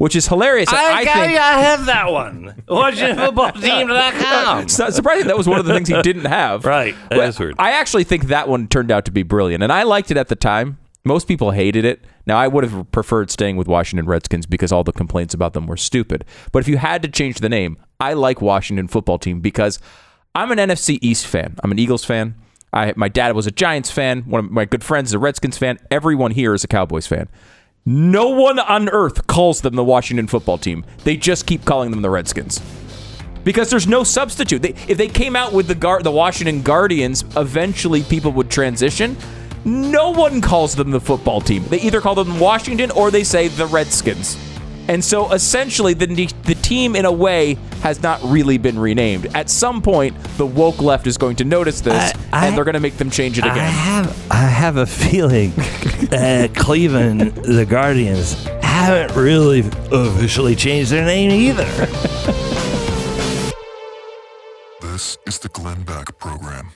[0.00, 0.72] which is hilarious.
[0.72, 2.54] I, I think have that one.
[2.68, 4.68] WashingtonFootballTeam.com.
[4.68, 6.64] Surprising that was one of the things he didn't have.
[6.64, 6.94] Right.
[7.10, 7.56] That Well, is weird.
[7.58, 10.28] I actually think that one turned out to be brilliant, and I liked it at
[10.28, 10.78] the time.
[11.04, 12.00] Most people hated it.
[12.26, 15.66] Now, I would have preferred staying with Washington Redskins because all the complaints about them
[15.66, 16.24] were stupid.
[16.50, 19.78] But if you had to change the name, I like Washington football team because
[20.34, 21.56] I'm an NFC East fan.
[21.62, 22.36] I'm an Eagles fan.
[22.72, 24.22] I, my dad was a Giants fan.
[24.22, 25.78] One of my good friends is a Redskins fan.
[25.90, 27.28] Everyone here is a Cowboys fan.
[27.86, 30.84] No one on earth calls them the Washington football team.
[31.04, 32.60] They just keep calling them the Redskins
[33.42, 34.60] because there's no substitute.
[34.60, 39.16] They, if they came out with the Gar- the Washington Guardians, eventually people would transition.
[39.64, 41.64] No one calls them the football team.
[41.68, 44.36] They either call them Washington or they say the Redskins.
[44.90, 49.26] And so essentially, the, the team, in a way, has not really been renamed.
[49.36, 52.64] At some point, the woke left is going to notice this, I- I- and they're
[52.64, 53.58] going to make them change it again.
[53.58, 53.72] I again.
[53.72, 55.50] have I have a feeling
[56.10, 59.60] that Cleveland, the Guardians, haven't really
[59.92, 61.66] officially changed their name either.
[64.80, 66.70] This is the Glenn Beck Program.